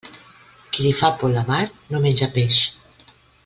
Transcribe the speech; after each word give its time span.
Qui 0.71 0.85
li 0.85 0.93
fa 1.01 1.11
por 1.19 1.33
la 1.35 1.45
mar 1.51 1.61
no 1.93 2.03
menja 2.07 2.33
peix. 2.39 2.61